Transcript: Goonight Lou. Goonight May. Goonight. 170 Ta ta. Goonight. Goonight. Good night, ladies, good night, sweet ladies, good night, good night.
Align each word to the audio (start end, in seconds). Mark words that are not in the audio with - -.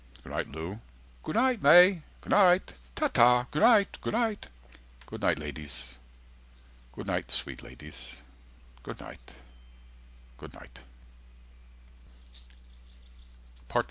Goonight 0.23 0.47
Lou. 0.51 0.79
Goonight 1.21 1.61
May. 1.61 2.01
Goonight. 2.21 2.73
170 2.95 2.95
Ta 2.95 3.07
ta. 3.09 3.45
Goonight. 3.51 3.99
Goonight. 4.01 4.47
Good 5.05 5.21
night, 5.21 5.37
ladies, 5.37 5.99
good 6.95 7.05
night, 7.05 7.29
sweet 7.31 7.61
ladies, 7.61 8.23
good 8.81 8.99
night, 9.01 9.33
good 10.39 10.53
night. 10.55 10.79